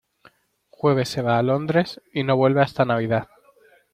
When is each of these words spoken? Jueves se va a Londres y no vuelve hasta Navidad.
Jueves 0.71 1.09
se 1.09 1.21
va 1.21 1.37
a 1.37 1.43
Londres 1.43 2.01
y 2.11 2.23
no 2.23 2.35
vuelve 2.35 2.63
hasta 2.63 2.85
Navidad. 2.85 3.27